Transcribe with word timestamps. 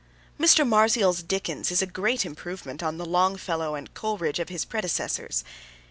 Mr. 0.39 0.67
Marzials' 0.67 1.21
Dickens 1.21 1.69
is 1.69 1.83
a 1.83 1.85
great 1.85 2.25
improvement 2.25 2.81
on 2.81 2.97
the 2.97 3.05
Longfellow 3.05 3.75
and 3.75 3.93
Coleridge 3.93 4.39
of 4.39 4.49
his 4.49 4.65
predecessors. 4.65 5.43